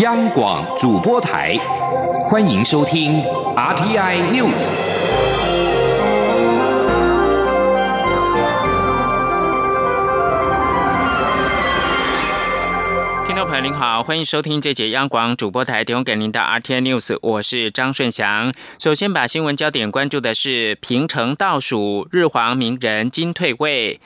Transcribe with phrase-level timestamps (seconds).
[0.00, 1.58] 央广主播台，
[2.24, 3.22] 欢迎收听
[3.54, 4.70] RTI News。
[13.26, 18.54] 听众朋友您好，欢迎收听这节央广主播台提供给您的 RTI News，我是张顺祥。
[18.78, 24.00] 首先把新闻焦点关注的是平成倒数日皇名人金退位。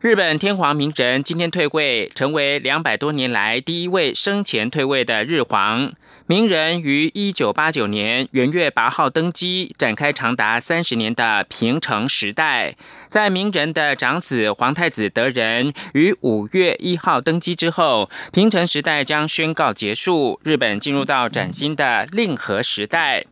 [0.00, 5.92] 日本天皇明仁今天退位，成为两百多年来第一位生前退位的日皇。
[6.26, 12.76] 明仁于一九八九年元月八号登基，展开长达三十年的平成时代。
[13.10, 23.26] 在明仁的长子皇太子德仁于五月一号登基之后，平成时代将宣告结束，日本进入到崭新的令和时代。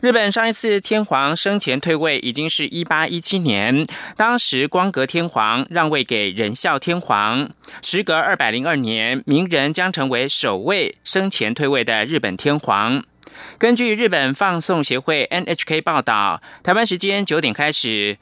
[0.00, 3.86] 日本上一次天皇生前退位已经是一八一七年，
[4.16, 7.50] 当时光格天皇让位给仁孝天皇。
[7.82, 13.04] 时隔二百零二年，明仁将成为首位生前退位的日本天皇。
[13.58, 18.16] 根据日本放送协会 NHK 报道，台湾时间九点开始。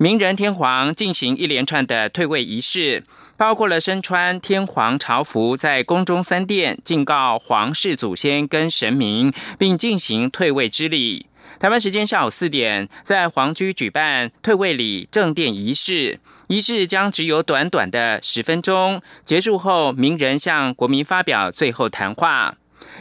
[0.00, 3.02] 明仁天皇进行一连串的退位仪式，
[3.36, 11.26] 包括了身穿天皇朝服，在宫中三殿敬告皇室祖先跟神明，并进行退位之礼。
[11.58, 19.02] 台湾时间下午四点，在皇居举办退位礼正殿仪式，仪式将只有短短的十分钟。
[19.24, 22.54] 结束后，明仁向国民发表最后谈话。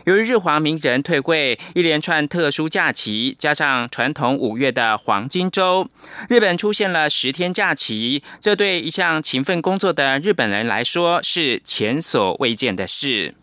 [0.08, 5.90] 由于日皇名人退位，一连串特殊假期，加上传统五月的黄金周，
[6.30, 8.24] 日本出现了十天假期。
[8.40, 13.36] 这对一向勤奋工作的日本人来说是前所未见的事。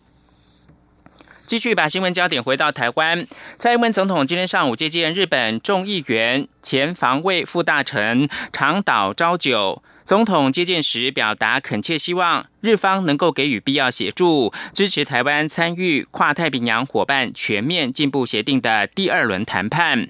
[1.45, 3.27] 继续把新闻焦点回到台湾，
[3.59, 9.83] 蔡英文总统今天上午接见日本众议员、前防卫副大臣长岛昭久。
[10.05, 20.09] 总统接见时表达恳切希望日方能够给予必要协助，支持台湾参与跨太平洋伙伴全面进步协定的第二轮谈判。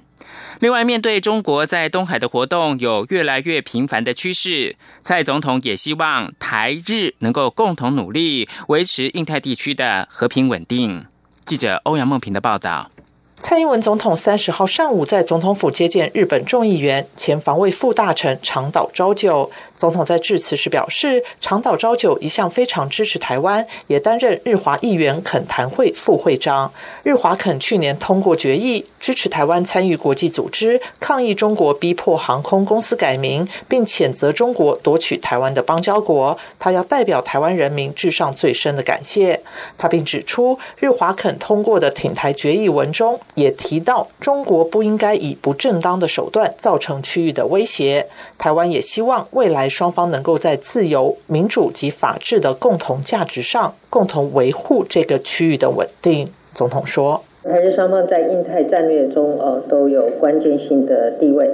[0.60, 11.06] 另外，面对中国在东海的活动有越来越频繁的趋势，蔡总统也希望台日能够共同努力，维持印太地区的和平稳定。
[11.46, 12.92] 记者欧阳梦平的报道。
[13.38, 19.52] 蔡英文总统三十号上午在总统府接见日本众议员、前防卫副大臣长岛昭久。
[19.86, 26.74] 总统在致辞时表示，长岛昭久一向非常支持台湾，也担任日华议员恳谈会副会长。
[27.04, 36.36] 日华肯去年通过决议，支持台湾参与国际组织，抗议中国逼迫航空公司改名，并谴责中国夺取台湾的邦交国。
[36.58, 39.40] 他要代表台湾人民致上最深的感谢。
[39.78, 43.20] 他并指出，日华肯通过的挺台决议文中。
[43.36, 48.08] 也提到，中国不应该以不正当的手段造成区域的威胁。
[48.40, 56.30] 台湾也希望未来双方能够在自由、民主及法治的共同价值上，共同维护这个区域的稳定。
[56.54, 61.50] 总统说：“台日双方在印太战略中，呃，都有关键性的地位。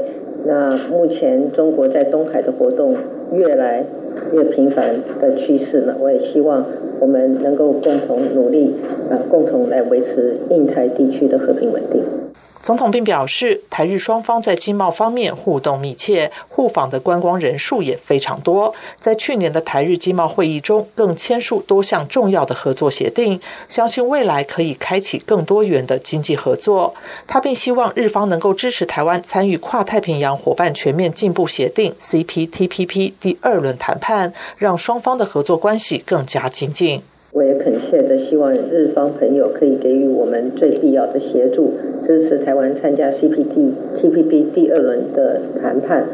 [0.46, 2.96] 那目前中国在东海的活动
[3.34, 3.84] 越来
[4.32, 6.64] 越频繁的趋势呢，我也希望。”
[7.02, 8.76] 我们能够共同努力，
[9.10, 12.04] 呃，共同来维持印太地区的和平稳定。
[12.72, 18.74] 总统并表示，台日双方在经贸方面互动密切，互访的观光人数也非常多。
[18.98, 23.38] 在去年的台日经贸会议中，更签署多项重要的合作协定，
[23.68, 26.96] 相信未来可以开启更多元的经济合作。
[27.28, 37.04] 他并希望日方能够支持台湾参与跨太平洋伙伴全面进步协定 （CPTPP） 第二轮谈判，让双方的合作关系更加精进。
[37.64, 41.74] 恳切的希望日方朋友可以给予我们最必要的协助，
[42.04, 46.06] 支持台湾参加 CPTPP 第二轮的谈判。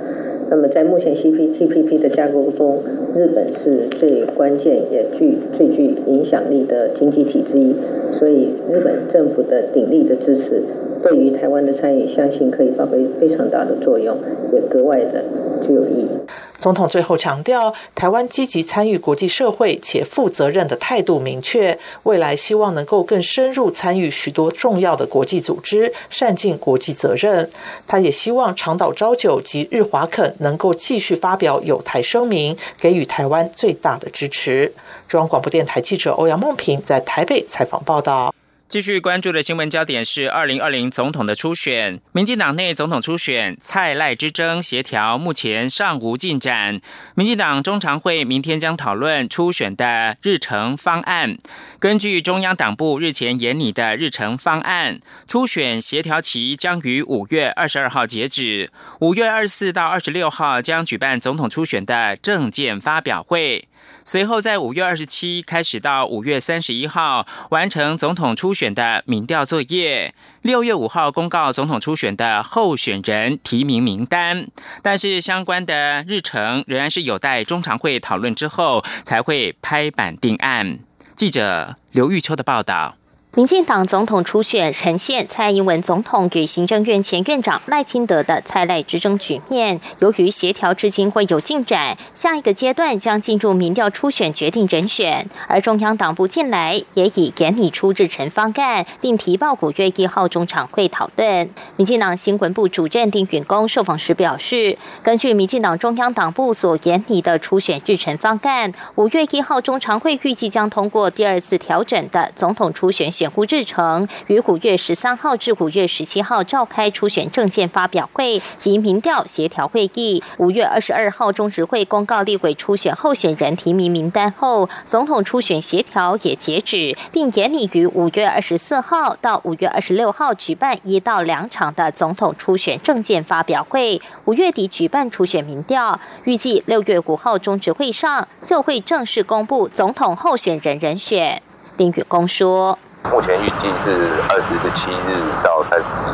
[0.49, 2.79] 那么在目前 CPTPP 的架构中，
[3.15, 7.73] 日本是最关键也具最具影响力的经济体之一，
[8.13, 10.61] 所以日本政府的鼎力的支持，
[11.03, 14.17] 对于台湾的参与，相信可以发挥非常大的作用，
[14.53, 15.23] 也格外的
[15.65, 16.07] 具有意义。
[16.57, 27.49] 总统最后强调，台湾积极参与国际社会且负责任的态度明确，未来希望能够更深入参与许多重要的国际组织，善尽国际责任。
[27.85, 34.73] 他也希望长岛昭久及日华肯能够继续发表有台声明，给予台湾最大的支持。
[35.07, 38.33] 中央广播电台记者欧阳梦平在台北采访报道。
[38.67, 46.81] 继续关注的新闻焦点是二零二零总统的初选，民进党内总统初选蔡赖之争协调目前尚无进展。
[47.15, 51.37] 民进党中常会明天将讨论初选的日程方案。
[51.79, 58.69] 根据中央党部日前研拟的日程方案，初选协调期将于五月二十二号截止，
[58.99, 63.69] 五月二十四到二十六号将举办总统初选的政见发表会。
[64.07, 74.47] 随后在五月二十七开始到五月三十一号完成总统初选的民调作业，六月五号公告总统初选的候选人提名名单。
[74.81, 80.79] 但是相关的日程仍然是有待中常会讨论之后才会拍板定案。
[81.13, 82.95] 记者刘玉秋的报道。
[83.37, 89.79] 民进党总统初选呈现蔡英文总统与行政院前院长赖清德的蔡赖之争局面。
[89.99, 95.29] 由于协调至今会有进展，下一个阶段将进入民调初选决定人选。
[95.47, 101.47] 而中央党部近来也已研拟出日程方案，并提报五月一号中常会讨论。
[101.75, 113.26] 民进党新闻部主任丁允恭受访时表示，根据民进党中央党部所研拟的初选日程方案，五月一号中常会预计将通过第二次调整的总统初选选。
[113.29, 120.23] 胡志成于五月十三号至五月十七号召开初选证件发表会及民调协调会议。
[120.37, 134.01] 五月二十二号中执会公告立委初选候选人提名名单后，总统初选协调也截止，并严拟于五月二十四号到五月二十六号举办一到两场的总统初选证件发表会。
[134.25, 141.41] 五月底举办初选民调，预计六月五号中执会上就会正式公布总统候选人人选。
[141.75, 142.77] 丁宇公说。
[143.11, 146.07] 目前预计是二十七日到三十日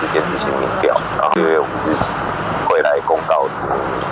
[0.00, 1.94] 之间进行民调，然后六月五日
[2.68, 3.50] 会来公告名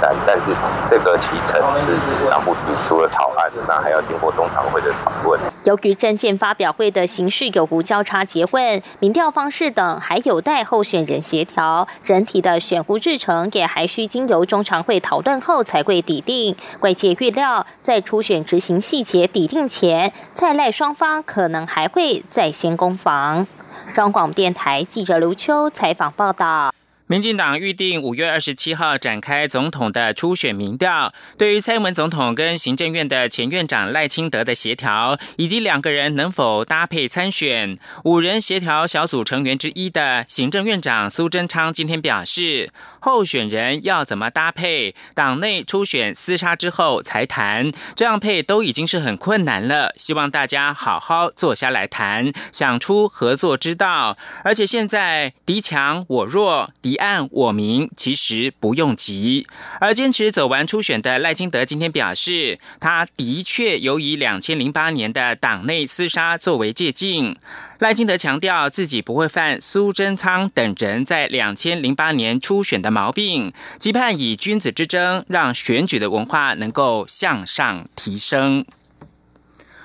[0.00, 0.42] 单，但是
[0.88, 5.38] 这个提成是党部提出了草案，那还要经过中常会的讨论。
[5.64, 16.56] 由于证件发表会的形式有无交叉结问、民调方式等，还有待候选人协调，整体的选呼日程也还需经由中常会讨论后才会抵定。
[16.80, 23.46] 外界预料，在初选执行细节抵定前，蔡赖双方可能还会再先攻防。
[23.94, 26.71] 中广电台记者刘秋采访报道。
[27.12, 31.12] 民进党预定五月二十七号展开总统的初选民调。
[31.36, 42.70] 对于蔡英文总统跟行政院的前院长赖清德的协调，以及两个人能否搭配参选，五人协调小组成员之一的行政院长苏贞昌今天表示，
[43.00, 49.92] 候选人要怎么搭配，党内初选厮杀之后才谈，这样配都已经是很困难了。
[49.98, 54.16] 希望大家好好坐下来谈，想出合作之道。
[54.44, 56.98] 而且现在敌强我弱，敌。
[57.02, 59.46] 案我明，其实不用急。
[59.80, 67.36] 而坚持走完初选的赖清德今天表示，他的确有以两千零八年的党内厮杀作为借鉴。
[67.80, 78.64] 赖清德强调自己不会犯苏贞昌等人在两千零八年初选的毛病，期盼以君子之争让选举的文化能够向上提升。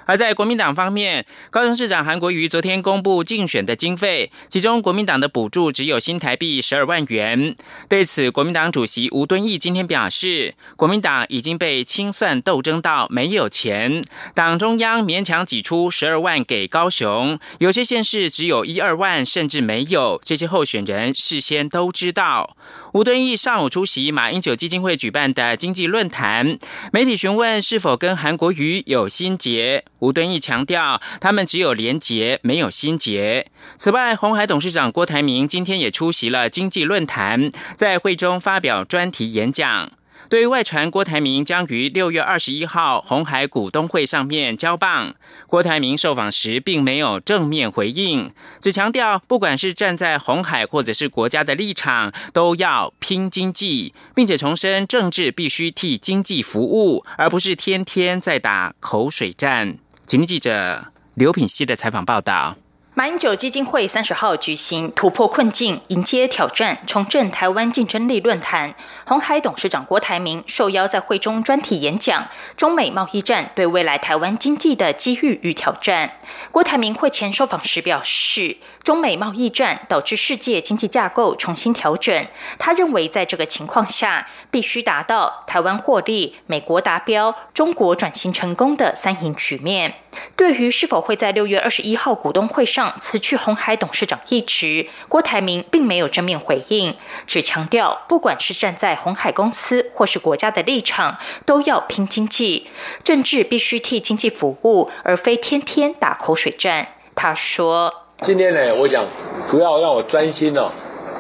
[0.07, 7.55] 而在国民党方面，高雄市长韩国瑜昨天公布竞选的经费，其中国民党的补助只有新台币十二万元。
[7.89, 14.01] 对此，国民党主席吴敦义今天表示，国民党已经被清算斗争到没有钱，
[14.33, 20.21] 党中央勉强挤出十二万给高雄，有些县市只有一二万，甚至没有。
[20.23, 22.55] 这些候选人事先都知道。
[22.97, 26.57] 吴敦义上午出席马英九基金会举办的经济论坛，
[26.91, 29.85] 媒体询问是否跟韩国瑜有心结。
[29.99, 33.51] 吴敦义强调，他们只有廉洁，没有心结。
[33.77, 39.91] 此外，红海董事长郭台铭今天也出席了经济论坛，在会中发表专题演讲。
[40.29, 45.15] 对外传郭台铭将于六月二十一号红海股东会上面交棒，
[45.47, 59.77] 郭台铭受访时并没有正面回应，只强调不管是站在红海或者是国家的立场，都要拼经济，并且重申政治必须替经济服务，而不是天天在打口水战。
[60.05, 62.57] 请记者刘品希的采访报道。
[62.97, 68.73] 马英九基金会三十号举行突破困境、迎接挑战、重振台湾竞争力论坛，
[69.05, 72.27] 红海董事长郭台铭受邀在会中专题演讲，
[72.57, 76.13] 中美贸易战对未来台湾经济的机遇与挑战。
[76.49, 78.57] 郭台铭会前受访时表示。
[78.83, 82.25] 中美贸易战导致世界经济架构重新调整。
[82.57, 89.93] 他认为，在这个情况下，必须达到台湾获利、美国达标、中国转型成功的三赢局面。
[90.35, 96.95] 对于是否会在六月二十一号股东会上辞去红海董事长一职，郭台铭并没有正面回应，
[97.25, 102.67] 只强调，不管是站在红海公司或是国家的立场，都要拼经济，
[103.03, 106.87] 政治必须替经济服务，而非天天打口水战。
[107.15, 107.93] 他说。
[108.25, 109.05] 今天呢，我想
[109.47, 110.71] 主要让我专心哦，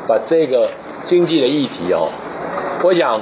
[0.07, 0.71] 把这个
[1.05, 2.09] 经济的议题哦，
[2.83, 3.21] 我想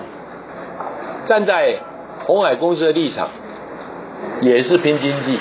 [1.26, 1.80] 站在
[2.26, 3.30] 红海公司的立场，
[4.42, 5.38] 也是拼经济；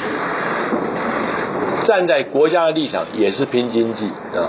[1.87, 4.49] 站在国家的立场，也是拼经济啊。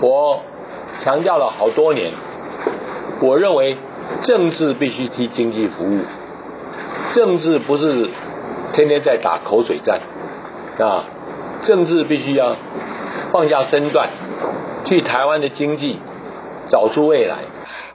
[0.00, 0.42] 我
[1.02, 2.12] 强调了好多年，
[3.20, 3.76] 我认为
[4.22, 6.00] 政治必须替经济服务，
[7.14, 8.10] 政治不是
[8.72, 10.00] 天天在打口水战
[10.78, 11.04] 啊，
[11.64, 12.56] 政治必须要
[13.32, 14.08] 放下身段，
[14.84, 15.98] 替台湾的经济
[16.68, 17.36] 找出未来。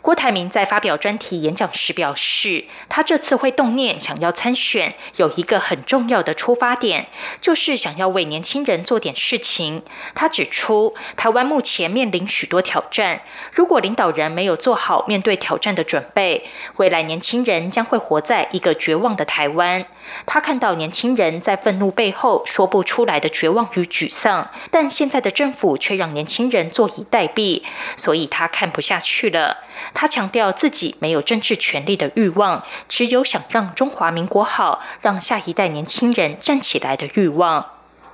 [0.02, 7.06] 郭台铭在发表专题演讲时表示，他这次会动念想要参选，有一个很重要的出发点，
[7.40, 9.84] 就是想要为年轻人做点事情。
[10.16, 13.22] 他指出，台湾目前面临许多挑战，
[13.54, 19.86] 如果领导人没有做好面对挑战的准备，未来年轻人将会活在一个绝望的台湾。
[20.26, 27.62] 他看到年轻人在愤怒背后说不出来的绝望与沮丧，但现在的政府却让年轻人坐以待毙，
[27.96, 29.58] 所以他看不下去了。
[29.94, 37.66] 他强调自己没有政治权力的欲望，只有想让中华民国好，让下一代年轻人站起来的欲望。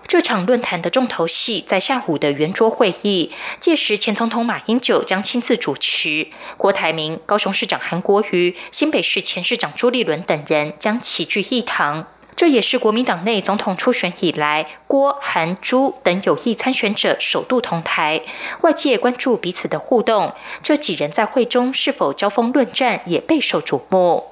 [0.08, 12.08] 这场论坛的重头戏在下午的圆桌会议，届时前总统马英九将亲自主持，郭台铭、高雄市长韩国瑜、新北市前市长朱立伦等人将齐聚一堂。
[12.38, 18.22] 这也是国民党内总统初选以来，郭、韩、朱等有意参选者首度同台，
[18.62, 20.34] 外界关注彼此的互动。
[20.62, 24.24] 这几人在会中是否交锋论战，也备受瞩目。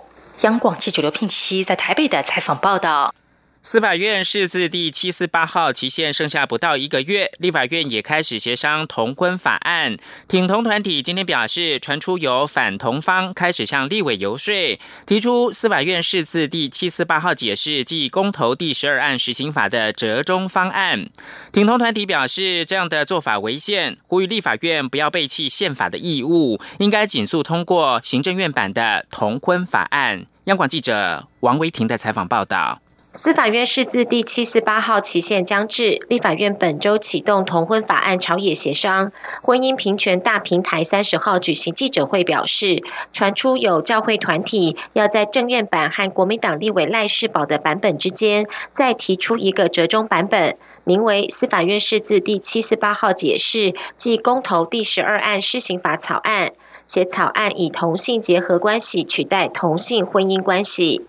[0.42, 3.12] 央广记者刘聘熙在台北的采访报道。
[3.66, 9.98] 司法院释字第七四八号期限剩下不到一个月，立法院也开始协商同婚法案。
[10.28, 21.10] 挺同团体今天表示，传出有反同方开始向立委游说，提出司法院释字第七四八号解释即公投第十二案实行法的折中方案。
[21.52, 30.28] 挺同团体表示，这样的做法违宪，呼吁立法院不要背弃宪法的义务，应该紧速通过行政院版的同婚法案。
[30.44, 32.80] 央广记者王维婷的采访报道。
[33.18, 39.14] 司法院释字第七四八号期限将至，立法院本周启动同婚法案朝野协商。
[39.42, 56.52] 婚姻平权大平台三十号举行记者会表示，传出有教会团体要在政院版和国民党立委赖世宝的版本之间，再提出一个折中版本，名为司法院释字第七四八号解释即公投第十二案施行法草案，
[56.86, 61.06] 且草案以同性结合关系取代同性婚姻关系。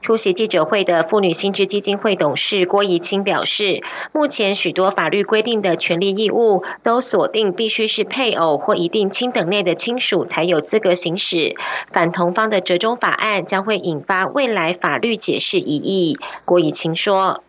[0.00, 11.54] 出席记者会的妇女薪资基金会董事郭怡清表示，目前许多法律规定的权利义务都锁定必须是配偶或一定亲等内的亲属才有资格行使，
[11.92, 16.16] 反同方的折中法案将会引发未来法律解释疑义。
[16.44, 17.42] 郭怡清说。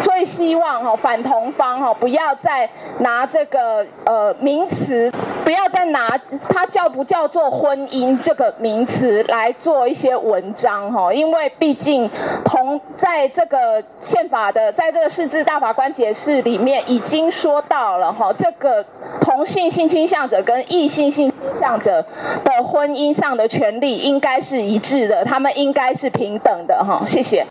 [0.00, 5.10] 所以希望哈反同方哈不要再拿这个呃名词，
[5.44, 12.08] 不要再拿它叫不叫做婚姻这个名词来做一些文章哈，因为毕竟
[12.44, 18.84] 同在这个宪法的在这个释字大法官解释里面已经说到了哈，这个
[19.20, 22.04] 同性性倾向者跟异性性倾向者
[22.44, 27.02] 的婚姻上的权利应该是一致的，他们应该是平等的哈。
[27.06, 27.46] 谢谢。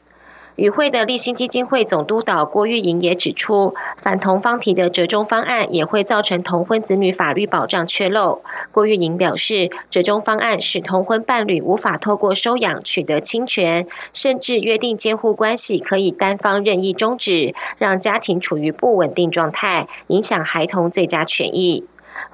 [0.55, 8.41] 与会的立新基金会总督导郭玉莹也指出，反同方提的折中方案也会造成同婚子女法律保障缺漏。
[8.71, 21.83] 郭玉莹表示，折中方案使同婚伴侣无法透过收养取得侵权，甚至约定监护关系可以单方任意终止，让家庭处于不稳定状态，影响孩童最佳权益。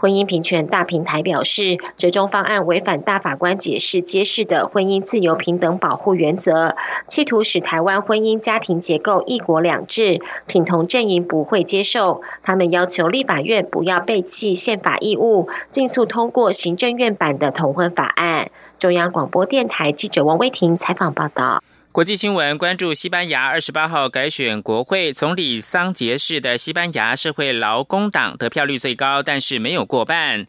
[0.01, 6.75] 婚姻平权大平台表示，折中方案违反大法官解释揭示的婚姻自由平等保护原则，
[7.08, 12.24] 企图使台湾婚姻家庭结构一国两制，挺同阵营不会接受。
[12.41, 18.50] 他们要求立法院不要背弃宪法义务，尽速通过行政院版的同婚法案。
[18.79, 21.62] 中央广播电台记者王威婷采访报道。
[21.93, 30.48] 国际新闻关注：西班牙二十八号改选国会总理桑杰士的西班牙社会劳工党得票率最高，但是没有过半。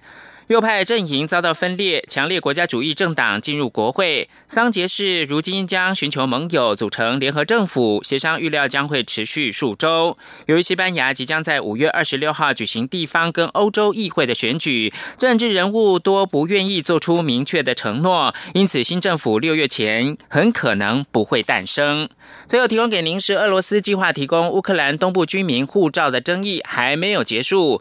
[0.49, 4.29] 右派阵营遭到分裂，强烈国家主义政党进入国会。
[4.49, 10.19] 桑杰士如今将寻求盟友组成联合政府，协商预料将会持续数周。
[10.47, 22.09] 由于西班牙即将在五月二十六号举行地方跟欧洲议会的选举，政治人物多不愿意做出明确的承诺，因此新政府六月前很可能不会诞生。
[22.47, 27.81] 最后提供给您是俄罗斯计划提供乌克兰东部居民护照的争议还没有结束。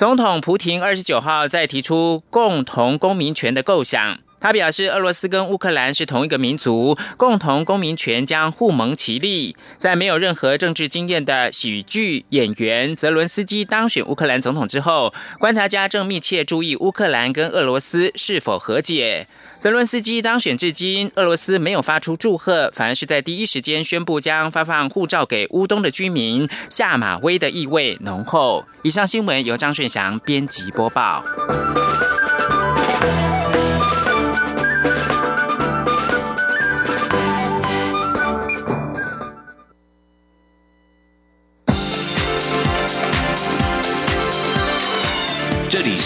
[0.00, 4.20] 总统普廷二十九号再提出共同公民权的构想。
[4.40, 9.54] 他表示，俄罗斯跟乌克兰是同一个民族，共同公民权将互蒙其利。
[9.76, 19.26] 在没有任何政治经验的喜剧演员泽伦斯基当选乌克兰总统之后，观察家正密切注意乌克兰跟俄罗斯是否和解。
[19.58, 28.64] 泽伦斯基当选至今，俄罗斯没有发出祝贺，反而是在第一时间宣布将发放护照给乌东的居民，下马威的意味浓厚。
[28.82, 31.22] 以上新闻由张顺祥编辑播报。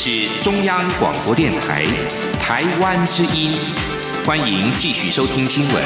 [0.06, 1.82] 是中央广播电台
[2.38, 3.50] 台湾之音，
[4.26, 5.82] 欢迎继续收听新闻。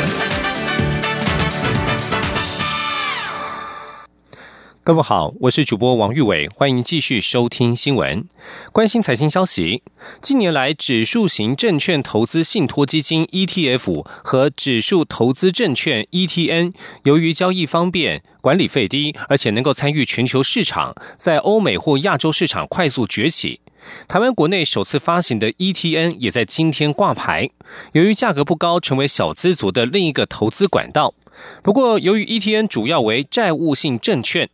[4.83, 8.27] 各位好，我是主播王玉伟，欢迎继续收听新闻，
[8.73, 9.85] 关心财经消息。
[10.21, 16.73] 近年来，指数型证券投资信托基金 ETF 和指数投资证券 ETN，
[17.05, 23.61] 由于交易方便、管理费低，而且能够参与全球市场，在欧美或亚洲市场快速崛起。
[24.07, 27.51] 台湾国内首次发行的 ETN 也在今天挂牌，
[27.93, 31.15] 由于价格不高，成为小资族的另一个投资管道。
[31.63, 34.49] 不过，由于 ETN 主要为债务性证券。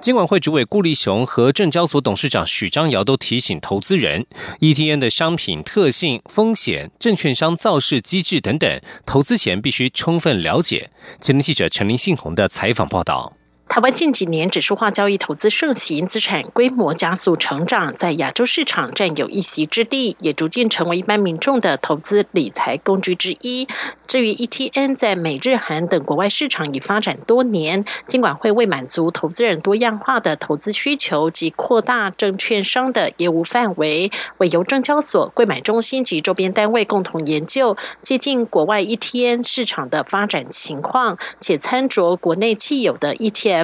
[0.00, 4.26] 金管会主委顾立雄和证交所董事长许章尧都提醒投资人
[4.58, 10.90] ，ETN 的商品特性、风险、证券商造势机制等等，投资前必须充分了解。
[11.20, 13.39] 前天记者陈林信宏的采访报道。
[13.70, 23.68] 台湾近几年指数化交易投资盛行，资产规模加速成长，在亚洲市场占有一席之地，也逐渐成为一般民众的投资理财工具之一。
[24.08, 43.59] 至于 ETN，在美日韩等国外市场已发展多年，尽管会为满足投资人多样化的投资需求及扩大证券商的业务范围，为由证交所、柜买中心及周边单位共同研究，接近国外 ETN 市场的发展情况，且参酌国内既有的 ET。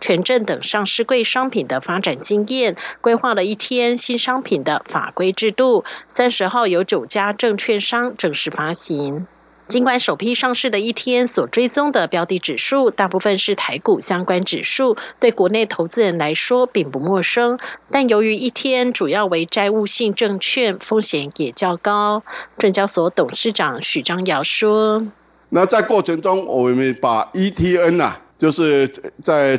[0.00, 5.84] 权证等上市柜商品的发展经验，规划了一天新商品的法规制度。
[6.08, 9.26] 三十号有九家证券商正式发行。
[9.68, 22.24] 尽管首批上市的一天所追踪的标的指数大部分是台股相关指数，对国内投资人来说并不陌生，但由于一天主要为债务性证券，风险也较高。
[22.58, 25.06] 证交所董事长许章尧说
[25.50, 29.54] ：“那在过程中，我们把 ETN 啊。”就是在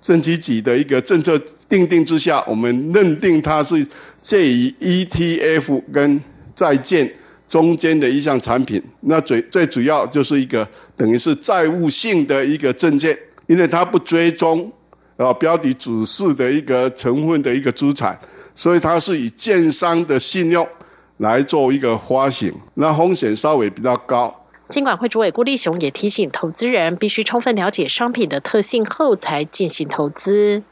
[0.00, 1.38] 政企局的一个政策
[1.68, 6.18] 定定之下，我们认定它是介于 ETF 跟
[6.54, 7.12] 债券
[7.46, 8.82] 中间的一项产品。
[9.00, 13.14] 那最最主要就是一个等于是债务性的一个证券，
[13.46, 14.72] 因为它不追踪
[15.18, 18.18] 啊标的指数的一个成分的一个资产，
[18.54, 20.66] 所以它是以建商的信用
[21.18, 24.34] 来做一个发行，那风险稍微比较高。
[24.70, 30.62] 金管会主委郭立雄也提醒投资人，必须充分了解商品的特性后才进行投资。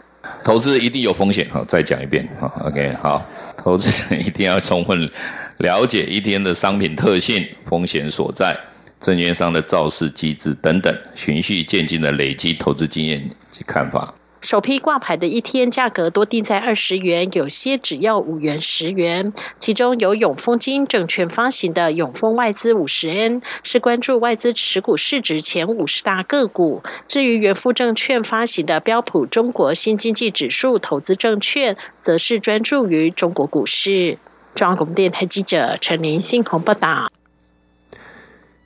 [0.44, 3.24] 投资一定有风险，好，再讲一遍，好，OK，好，
[3.56, 5.10] 投资人一定要充分
[5.58, 8.56] 了解一天的商品特性、风险所在、
[9.00, 14.14] 证券商的造势机制等等，循序渐进的累积投资经验及看法。
[14.40, 19.32] 首批挂牌的一天价格多定在二十元，有些只要五元、十元。
[19.58, 26.82] 其中有永丰金证券发行的永丰外资五十 N，是关注外资持股市值前五十大个股。
[27.08, 34.18] 至于元富证券发行的标普中国新经济指数投资证券，则是专注于中国股市。
[34.54, 37.10] 中央广播电台记者陈林信鸿报道。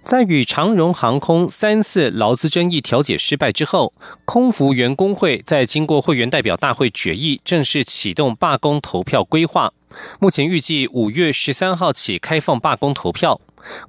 [0.05, 9.73] 在与长荣航空三次劳资争议调解失败之后，空服员工会在经过会员代表大会决议，正式启动罢工投票规划。
[10.19, 13.41] 目前预计五月十三号起开放罢工投票。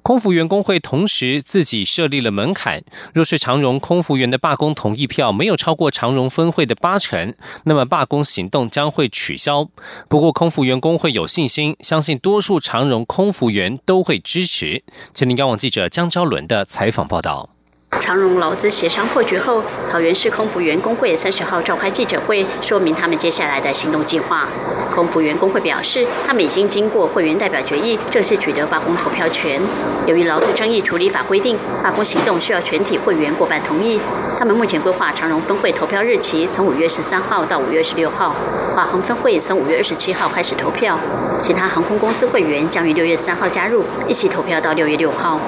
[0.02, 2.82] 空服员工会同时自己设立了门槛，
[3.12, 7.34] 若是长荣空服员的罢工同意票没有超过长荣分会的八成，
[7.64, 9.68] 那么罢工行动将会取消。
[10.08, 14.82] 不过，空服员工会有信心，相信多数长荣空服员都会支持。
[15.12, 17.53] 请您央网记者江昭伦的采访报道。
[18.00, 24.46] 长荣劳资协商破局后，桃园市空服员工会三十号召开记者会，说明他们接下来的行动计划。
[24.94, 29.60] 空服员工会表示，他们已经经过会员代表决议，正式取得罢工投票权。
[30.06, 33.98] 由于劳资争议处理法规定，罢工行动需要全体会员过半同意。
[34.38, 38.34] 他们目前规划长荣分会投票日期从五月十三号到五月十六号，
[38.74, 40.98] 华航分会从五月二十七号开始投票，
[41.40, 45.40] 其他航空公司会员将于六月三号加入，一起投票到六月六号。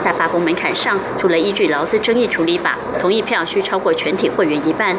[0.00, 4.96] 在罢工门槛上，除了依据劳资争议处理法，同意票需超过全体会员一半，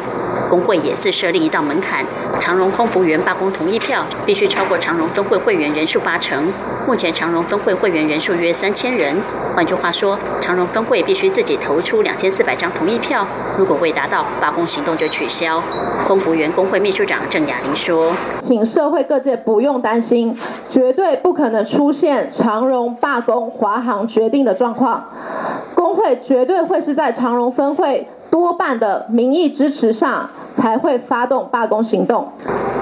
[0.48, 2.04] 工会也自设立一道门槛，
[2.52, 6.52] 长荣空服员罢工同意票必须超过长荣分会会员人数八成。
[6.86, 9.16] 目前长荣分会会员人数约三千人，
[9.56, 15.62] 换句话说，长荣分会必须自己投出两千四百张同意票，如果未达到，罢工行动就取消。
[16.06, 18.12] 空服员工会秘书长郑雅玲说
[18.42, 20.36] ：“请社会各界不用担心，
[20.68, 25.02] 绝对不可能出现长荣罢工华航决定的状况。”
[25.74, 32.26] 工会绝对会是在长荣分会多半的民意支持上，才会发动罢工行动。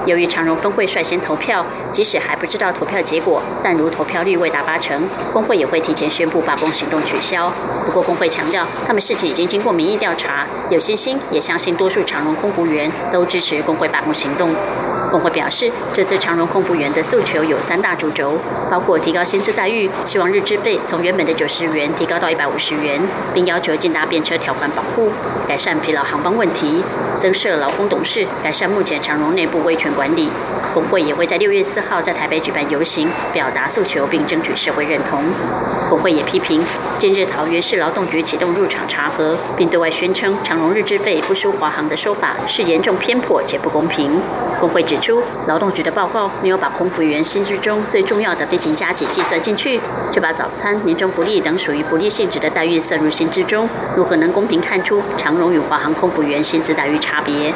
[0.05, 7.51] 由于长荣分会率先投票，即使还不知道投票结果，但如投票率未达八成，工会也会提前宣布罢工行动取消。
[7.85, 14.49] 不过，工会强调，他们事情已经经过民意调查，有信心，也相信多数长荣空服员都支持工会罢工行动。
[15.11, 18.37] 工会表示，这次长荣空服员的诉求有三大主轴，
[18.71, 22.97] 包括提高薪资待遇，希望日资费从原本的九十元提高到一百五十元，
[23.33, 25.11] 并要求进搭便车条款保护，
[25.45, 26.81] 改善疲劳航班问题，
[27.17, 30.29] 增设劳工董事，改善目前长荣内部威权管理。
[30.73, 35.21] 工会也会在六月四号在台北举办游行，表达诉求并争取社会认同。
[35.89, 36.63] 工会也批评
[36.97, 44.21] 近日桃园市劳动局启动入场查核，并对外宣称长荣日资费不输华航的说法是严重偏颇且不公平。
[44.61, 57.51] 工会指出，劳动局的报告没有把空服员薪资中最重要的飞行加急计算进去，就把早餐、年终福利等属于福利性质的待遇算入薪资中，如何能公平看出长荣与华航空服员薪资待遇差别？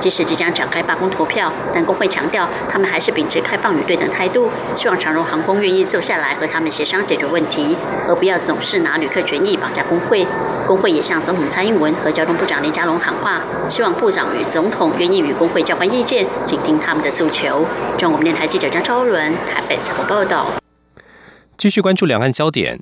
[0.00, 7.76] 即使即将展开罢工投票，但工会强调，他们还是秉持开放与对等态度，希望长荣航空愿意坐下来和他们协商解决问题，
[8.08, 10.26] 而不要总是拿旅客权益绑架工会。
[10.66, 17.66] 工会也向总统蔡英文和交通部长林佳龙喊话，希望部长与总统愿意与工会交换意见，倾听他们的诉求。
[17.98, 20.46] 中国电台记者张超伦台北采访报道。
[21.56, 22.78] 继续关注两岸焦点。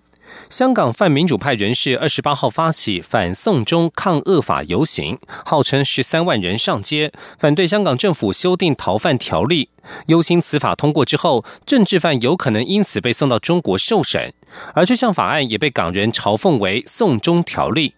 [0.49, 9.69] 香港泛民主派人士二十八号发起反送中抗恶法游行，号称十三万人上街，反对香港政府修订逃犯条例。
[10.07, 14.33] 忧心此法通过之后，政治犯有可能因此被送到中国受审。
[14.75, 17.95] 而这项法案也被港人嘲讽为“送中条例”。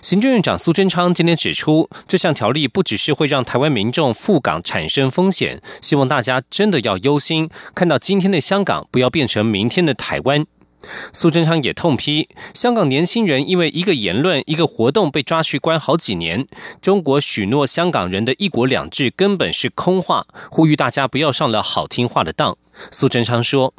[0.00, 10.46] 行政院长苏贞昌今天指出，这项条例不只是会让台湾民众赴港产生风险，希望大家真的要忧心，看到今天的香港，不要变成明天的台湾。
[11.12, 16.46] 苏贞昌也痛批香港年轻人因为一个言论、一个活动被抓去关好几年。
[16.80, 22.56] 中国许诺香港人的一国两制根本是空话，呼吁大家不要上了好听话的当。
[22.90, 23.74] 苏贞昌说。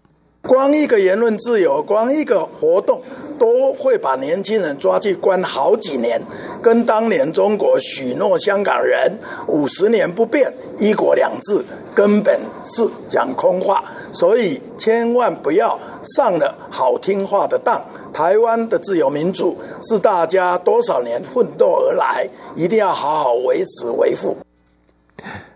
[0.47, 3.01] 光一个言论自由，光一个活动，
[3.39, 6.21] 都会把年轻人抓去关好几年，
[6.61, 13.83] 跟当年中国许诺香港人五十年不变一国两制，根本是讲空话。
[14.11, 15.77] 所以千万不要
[16.15, 17.83] 上了好听话的当。
[18.13, 24.37] 台湾的自由民主是大家多少年奋斗而来，一定要好好维持维护。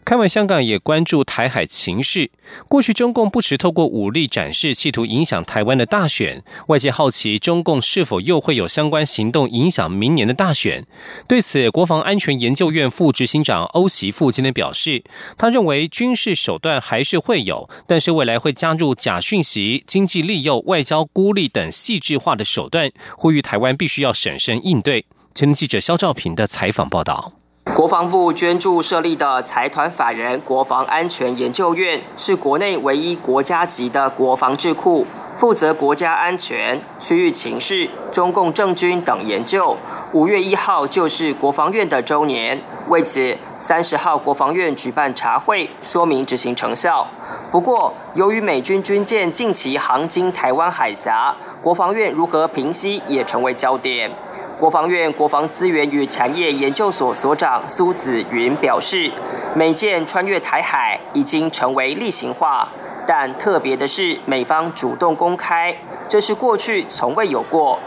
[0.10, 2.32] 看完香港，也关注台海情势。
[2.68, 6.44] 过去中共不时透过武力展示，企图影响台湾的大选。
[6.66, 10.84] 外界好奇，中共是否又会有相关行动影响明年的大选？
[11.28, 15.04] 对此，国防安全研究院副执行长欧习富今天表示，
[15.38, 25.06] 他认为军事手段还是会有，但是未来会加入假讯息、经济利诱、外交孤立等细致化的手段，呼吁台湾必须要审慎应对。
[25.36, 27.39] 前记者肖兆平的采访报道。
[27.66, 39.78] 国防部捐助设立的财团法人国防安全研究院，是国内唯一国家级的国防智库，负责国家安全、区域情势、中共政军等研究。
[40.12, 47.08] 五月一号就是国防院的周年，为此三十号国防院举办茶会，说明执行成效。
[47.50, 54.12] 不过，由于美军军舰近期航经台湾海峡，国防院如何平息也成为焦点。
[54.60, 59.10] 国防院国防资源与产业研究所所长苏子云表示，
[59.56, 62.68] 美舰穿越台海已经成为例行化，
[63.08, 65.74] 但特别的是美方主动公开，
[66.10, 67.80] 这是过去从未有过。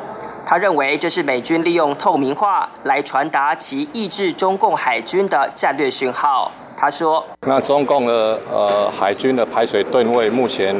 [0.46, 6.50] 他认为这是美军利用透明化来传达其抑制中共海军的战略讯号。
[6.74, 10.74] 他说：“那中共的呃海军的排水吨位目前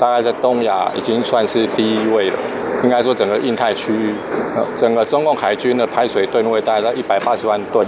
[0.00, 2.36] 大概在东亚已经算是第一位了。”
[2.82, 4.14] 应该说，整个印太区域，
[4.54, 7.86] 呃，整个中共海军的排水吨位大概在一百八十万吨，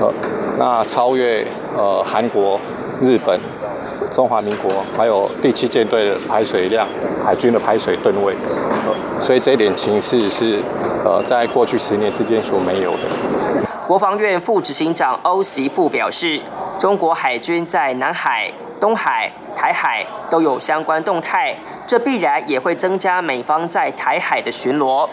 [0.00, 0.12] 呃，
[0.58, 2.58] 那超越呃韩国、
[3.00, 3.38] 日本、
[4.12, 6.86] 中华民国，还有第七舰队的排水量，
[7.24, 8.34] 海军的排水吨位，
[8.86, 10.58] 呃，所以这一点情势是
[11.04, 12.98] 呃在过去十年之间所没有的。
[13.86, 16.40] 国防院副执行长欧习富表示，
[16.78, 18.50] 中国海军在南海、
[18.80, 21.54] 东海、台海都有相关动态。
[21.90, 25.08] 这必然也会增加美方在台海的巡逻，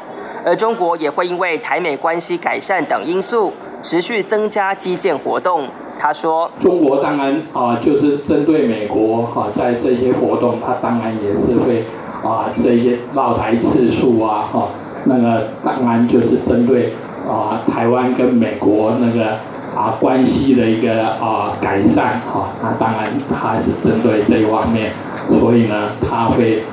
[0.45, 5.67] 而中国也会因为台美关系改善等因素，持续增加基建活动。
[5.97, 11.83] 他说：“中国当然啊，就是针对美国哈，在这些活动，他当然也是会
[12.23, 14.67] 啊，这些绕台次数啊哈，
[15.05, 16.93] 那个当然就是针对
[17.27, 19.31] 啊台湾跟美国那个
[19.75, 24.91] 啊关系的一个啊改善哈，那当然他是针对这一方面。”
[25.39, 26.63] 所以呢，它会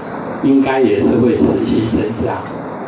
[0.42, 2.38] 应该也是会持续增加。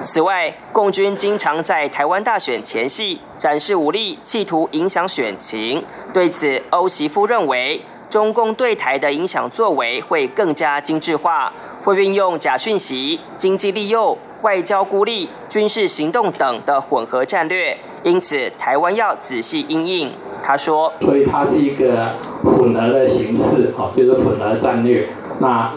[0.02, 5.82] 此外，共军经常在台湾大选前夕展示武力，企图影响选情。
[6.12, 11.52] 对此，欧媳夫认为，中共对台的影响作为会更加精致化，
[11.82, 17.76] 会运用假讯息、经济利诱、外交孤立、军事行动等的混合战略。
[18.04, 20.12] 因此，台湾要仔细应应。
[20.44, 25.08] 他说：“所以它是一个混合的形式，好，就是混合战略。
[25.38, 25.70] 那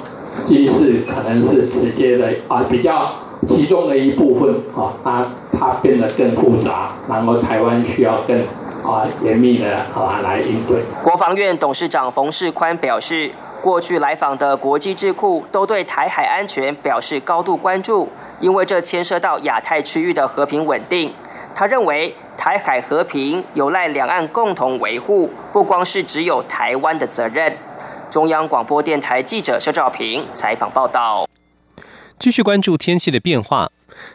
[0.48, 3.14] 军事可能是直接的啊，比较
[3.48, 8.40] 其中的一部分，啊，它它变得更复杂，然后台湾需要更
[8.84, 13.32] 啊严密的啊来应对。”国防院董事长冯世宽表示。
[13.62, 18.08] 过去来访的国际智库都对台海安全表示高度关注，
[18.40, 21.12] 因为这牵涉到亚太区域的和平稳定。
[21.54, 27.52] 他认为，台海和平有赖两岸共同维护，不光是只有台湾的责任。
[28.10, 31.28] 中央广播电台记者肖兆平采访报道。
[32.18, 33.72] 继续关注天气的变化，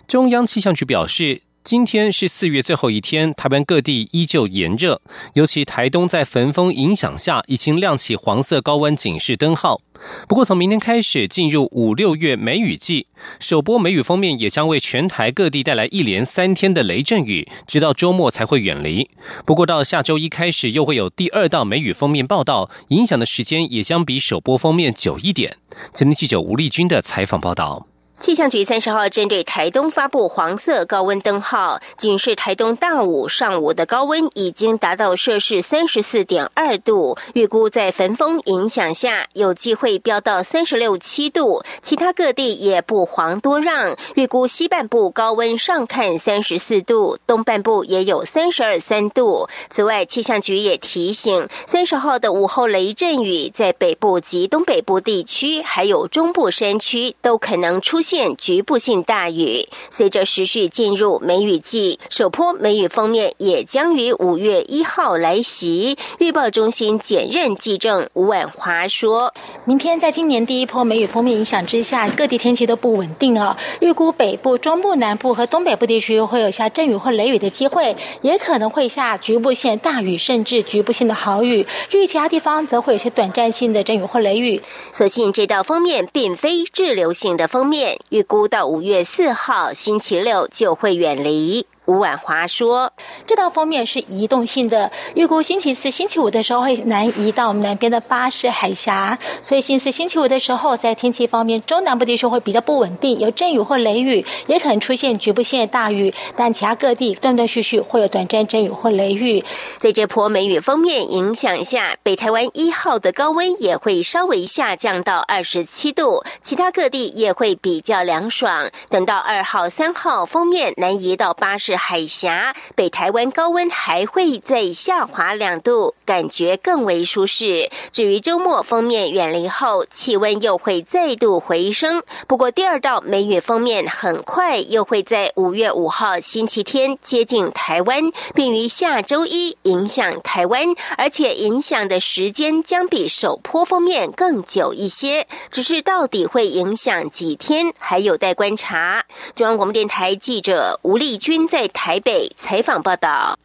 [0.07, 1.42] 中央气象局表示。
[1.64, 5.00] 今天是四月最后一天，台湾各地依旧炎热，
[5.33, 9.81] 尤其台东在焚风影响下，已经亮起黄色高温警示灯号。
[10.29, 13.07] 不过，从明天开始进入五六月梅雨季，
[13.40, 19.09] 首波梅雨封面也将为全台各地带来一连三天的雷阵雨，直到周末才会远离。
[19.46, 25.57] 不过，到下周一开始又会有第二道梅雨封面报道，影响的时间也将比首波封面久一点。
[25.94, 27.87] 今天记者吴丽君的采访报道。
[28.20, 41.62] 气象局三十号针对台东发布黄色高温灯号，警示台东大午上午的高温已经达到摄氏三十四点二度，预估在焚风影响下有机会飙到三十六七度。
[41.83, 49.48] 其他各地也不遑多让，预估西半部高温上看三十四度，东半部也有三十二三度。
[49.68, 58.36] 此外，气象局也提醒，三十号的午后雷阵雨在北部及东北部地区，还有中部山区都可能出现现。
[58.44, 65.96] 局部性大雨，随着持续进入梅雨季，首波梅雨封面也将于五月一号来袭。
[66.18, 69.32] 预报中心简任记证吴婉华说
[69.64, 73.56] ：“明天在今年第一波梅雨封面影响之下，各地天气都不稳定啊。
[73.80, 81.66] 预估北部、中部、南部和东北部地区会有下阵雨或雷雨的机会，也可能会下局部性大雨，甚至局部性的豪雨。
[81.88, 84.60] 至于其他地方，则会有些短暂性的阵雨或雷雨。
[84.92, 91.66] 所幸这道封面并非滞留性的封面。”预估到五月四号星期六就会远离。
[91.86, 92.90] 吴婉华说
[93.26, 109.44] ：“这道封面是移动性的，预估星期四、星期五的时候会南移到我们南边的巴士海峡，所以星期四、星期五的时候，在天气方面，中南部地区会比较不稳定，有阵雨或雷雨，也可能出现局部性的大雨，但其他各地断断续续会有短暂阵雨或雷雨。
[109.78, 118.70] 在这波梅雨封面影响下，北台湾一号的高温也会稍微下降到二十七度，其他各地也会比较凉爽。
[118.88, 127.68] 等到二号、三号封面南移到巴士。”海峡北台湾高温还会再下滑两度，感觉更为舒适。
[127.92, 132.02] 至于周末封面远离后，气温又会再度回升。
[132.26, 145.26] 不过，第二道梅雨封面很快又会在五月五号星期天接近台湾，并于下周一影响台湾，而且影响的时间将比首波封面更久一些。
[145.50, 149.04] 只是到底会影响几天，还有待观察。
[149.34, 151.63] 中央广播电台记者吴丽君在。
[151.68, 153.38] 台北采访报道。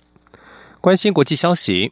[0.82, 1.92] 关心国际消息，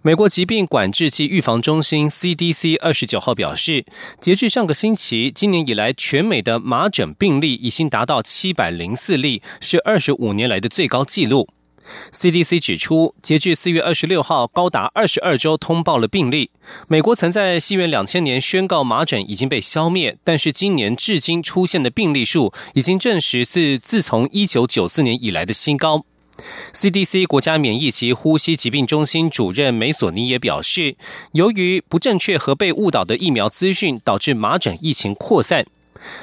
[0.00, 3.84] 美国疾病管制及预防中心 CDC 二十九号表示，
[4.20, 11.48] 截至上个星期，今年以来全美的麻疹病例已经达到七百零四例，是二十五年来的最高纪录。
[12.12, 16.50] CDC 指出，截至四月二十六号，高达二十二周通报了病例。
[16.88, 26.04] 美国曾在西元两千年宣告麻疹已经被消灭，但是今年至今出现的病例数已经证实自自从一九九四年以来的新高。
[26.72, 30.96] CDC 国家免疫及呼吸疾病中心主任梅索尼也表示，
[31.32, 35.66] 由于不正确和被误导的疫苗资讯，导致麻疹疫情扩散。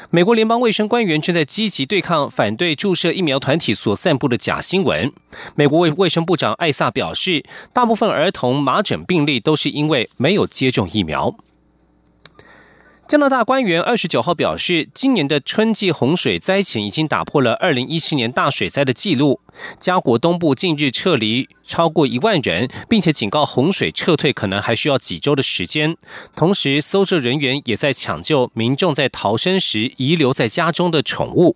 [0.09, 5.11] 美国联邦卫生官员正在积极对抗反对注射疫苗团体所散布的假新闻。
[5.55, 11.35] 美国卫卫生部长艾萨表示，大部分儿童麻疹病例都是因为没有接种疫苗。
[13.07, 19.39] 加拿大官员二十九号表示，今年的春季洪水灾情已经打破了二零一七年大水灾的记录。
[19.79, 25.95] 加国东部近日撤离超过一万人，并且警告洪水撤退可能还需要几周的时间。
[26.35, 31.55] 同时，搜救人员也在抢救民众在逃生时遗留在家中的宠物。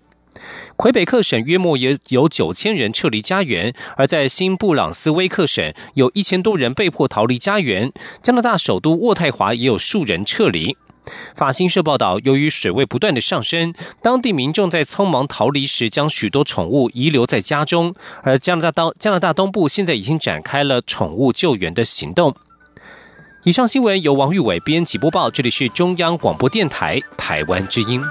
[0.76, 7.92] 魁北克省约莫也有九千人撤离家园，而在新布朗斯威克省，有一千多人被迫逃离家园。
[8.22, 10.78] 加拿大首都渥太华也有数人撤离。
[11.36, 17.94] 法新社报道，由于水位不断的上升，当地民众在匆忙逃离时，将许多宠物遗留在家中。
[18.24, 22.36] 而加拿大东加拿大东部现在已经展开了宠物救援的行动。
[23.44, 28.02] 以上新闻由王玉伟编辑播报，这里是中央广播电台台湾之音。